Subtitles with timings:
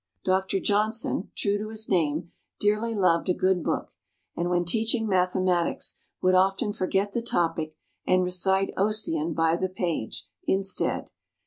[0.23, 3.91] Doctor Johnson, true to his name, dearly loved a good book,
[4.35, 7.75] and when teaching mathematics would often forget the topic
[8.07, 11.11] and recite Ossian by the page, instead.